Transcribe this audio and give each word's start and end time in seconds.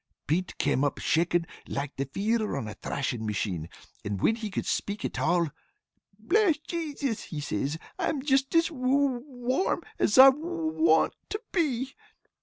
Pete 0.25 0.57
came 0.57 0.83
up 0.83 0.97
shakin' 0.97 1.45
like 1.67 1.95
the 1.95 2.05
feeder 2.05 2.57
on 2.57 2.67
a 2.67 2.73
thrashin' 2.73 3.23
machine, 3.23 3.69
and 4.03 4.19
whin 4.19 4.33
he 4.35 4.49
could 4.49 4.65
spake 4.65 5.05
at 5.05 5.19
all, 5.19 5.51
'Bless 6.17 6.57
Jasus,' 6.57 7.27
says 7.45 7.73
he, 7.75 7.79
'I'm 7.99 8.23
jist 8.23 8.55
as 8.55 8.71
wa 8.71 8.87
wa 8.87 9.19
warm 9.27 9.83
as 9.99 10.17
I 10.17 10.29
wa 10.29 10.39
wa 10.49 10.71
want 10.71 11.13
to 11.29 11.39
be.' 11.51 11.93